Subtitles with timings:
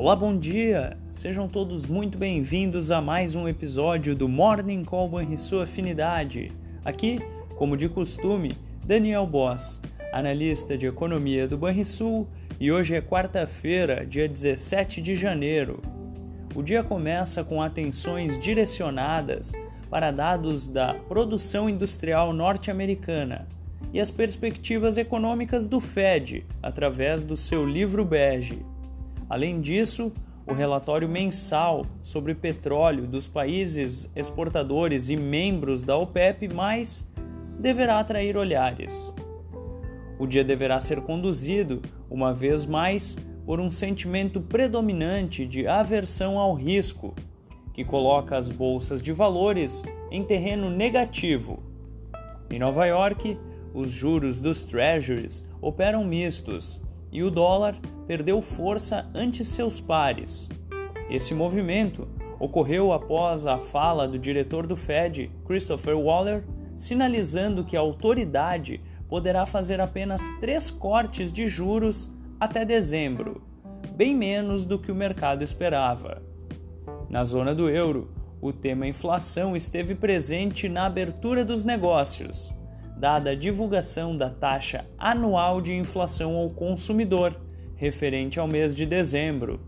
[0.00, 0.96] Olá, bom dia!
[1.10, 6.50] Sejam todos muito bem-vindos a mais um episódio do Morning Call sua afinidade.
[6.82, 7.20] Aqui,
[7.54, 12.26] como de costume, Daniel Boss, analista de economia do Banrisul,
[12.58, 15.82] e hoje é quarta-feira, dia 17 de janeiro.
[16.54, 19.52] O dia começa com atenções direcionadas
[19.90, 23.46] para dados da produção industrial norte-americana
[23.92, 28.64] e as perspectivas econômicas do Fed através do seu livro bege.
[29.30, 30.12] Além disso,
[30.44, 36.48] o relatório mensal sobre petróleo dos países exportadores e membros da OPEP,
[37.56, 39.14] deverá atrair olhares.
[40.18, 41.80] O dia deverá ser conduzido,
[42.10, 43.16] uma vez mais,
[43.46, 47.14] por um sentimento predominante de aversão ao risco,
[47.72, 51.62] que coloca as bolsas de valores em terreno negativo.
[52.50, 53.38] Em Nova York,
[53.72, 56.82] os juros dos treasuries operam mistos
[57.12, 60.48] e o dólar perdeu força ante seus pares.
[61.08, 66.44] Esse movimento ocorreu após a fala do diretor do Fed, Christopher Waller,
[66.76, 73.42] sinalizando que a autoridade poderá fazer apenas três cortes de juros até dezembro,
[73.94, 76.22] bem menos do que o mercado esperava.
[77.08, 82.54] Na zona do euro, o tema inflação esteve presente na abertura dos negócios
[83.00, 87.34] dada a divulgação da taxa anual de inflação ao consumidor,
[87.74, 89.58] referente ao mês de dezembro,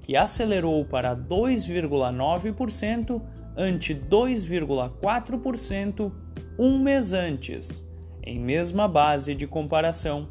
[0.00, 3.20] que acelerou para 2,9%
[3.56, 6.12] ante 2,4%
[6.56, 7.84] um mês antes,
[8.22, 10.28] em mesma base de comparação.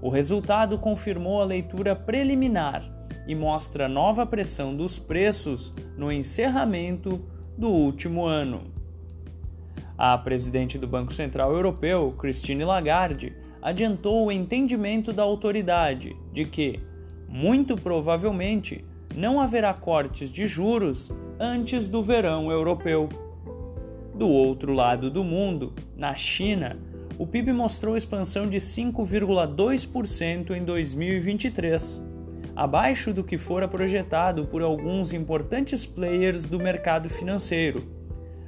[0.00, 2.90] O resultado confirmou a leitura preliminar
[3.26, 7.22] e mostra nova pressão dos preços no encerramento
[7.56, 8.79] do último ano.
[10.02, 16.80] A presidente do Banco Central Europeu, Christine Lagarde, adiantou o entendimento da autoridade de que,
[17.28, 18.82] muito provavelmente,
[19.14, 23.10] não haverá cortes de juros antes do verão europeu.
[24.14, 26.78] Do outro lado do mundo, na China,
[27.18, 32.02] o PIB mostrou expansão de 5,2% em 2023,
[32.56, 37.99] abaixo do que fora projetado por alguns importantes players do mercado financeiro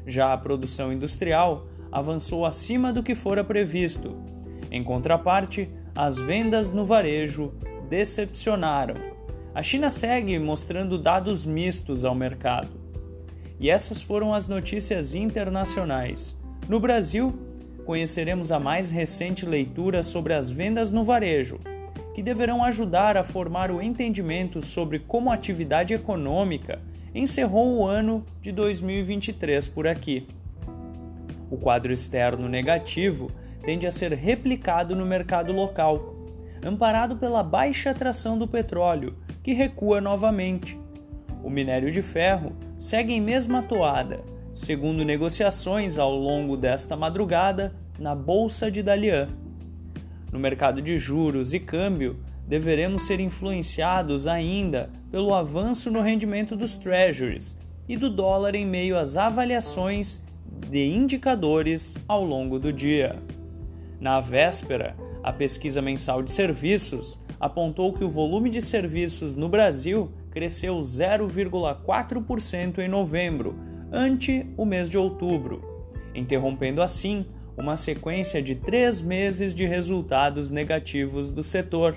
[0.07, 4.17] já a produção industrial avançou acima do que fora previsto.
[4.71, 7.53] Em contraparte, as vendas no varejo
[7.89, 8.95] decepcionaram.
[9.55, 12.81] A China segue mostrando dados mistos ao mercado.
[13.61, 16.37] E essas foram as notícias internacionais.
[16.69, 17.33] No Brasil,
[17.85, 21.61] conheceremos a mais recente leitura sobre as vendas no varejo,
[22.15, 26.81] que deverão ajudar a formar o entendimento sobre como a atividade econômica
[27.15, 30.27] encerrou o ano de 2023 por aqui.
[31.51, 33.31] O quadro externo negativo
[33.63, 36.15] tende a ser replicado no mercado local,
[36.65, 40.79] amparado pela baixa atração do petróleo, que recua novamente.
[41.43, 44.21] O minério de ferro segue em mesma toada,
[44.53, 49.29] segundo negociações ao longo desta madrugada na Bolsa de Dalian.
[50.33, 52.17] No mercado de juros e câmbio,
[52.49, 57.55] deveremos ser influenciados ainda pelo avanço no rendimento dos treasuries
[57.87, 60.25] e do dólar em meio às avaliações
[60.71, 63.17] de indicadores ao longo do dia.
[64.01, 70.11] Na véspera, a pesquisa mensal de serviços apontou que o volume de serviços no Brasil
[70.31, 73.55] cresceu 0,4% em novembro,
[73.93, 75.61] ante o mês de outubro,
[76.15, 77.27] interrompendo assim
[77.57, 81.95] uma sequência de três meses de resultados negativos do setor.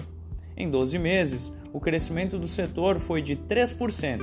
[0.58, 4.22] Em 12 meses, o crescimento do setor foi de 3%.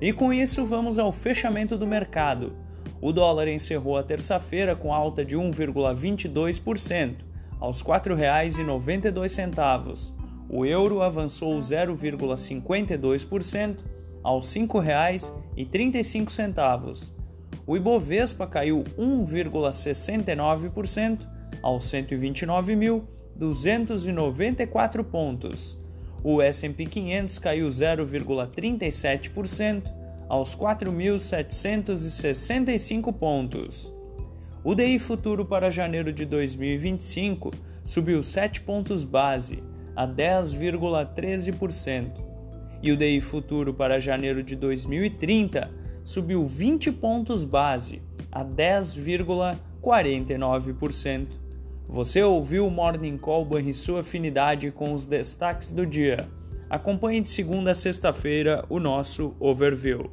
[0.00, 2.56] E com isso, vamos ao fechamento do mercado.
[3.00, 7.14] O dólar encerrou a terça-feira com alta de 1,22%,
[7.60, 10.12] aos R$ 4,92.
[10.48, 13.76] O euro avançou 0,52%,
[14.22, 17.21] aos R$ 5,35.
[17.66, 21.26] O Ibovespa caiu 1,69%,
[21.62, 23.04] aos 129 mil
[23.36, 25.78] 294 pontos.
[26.24, 29.84] O S&P 500 caiu 0,37%
[30.28, 33.92] aos 4.765 pontos.
[34.64, 37.50] O DI futuro para janeiro de 2025
[37.84, 39.62] subiu 7 pontos base
[39.94, 42.12] a 10,13%,
[42.82, 51.26] e o DI futuro para janeiro de 2030 subiu 20 pontos base a 10,49%.
[51.88, 53.44] Você ouviu o Morning Call
[53.74, 56.26] sua Afinidade com os destaques do dia.
[56.70, 60.10] Acompanhe de segunda a sexta-feira o nosso overview.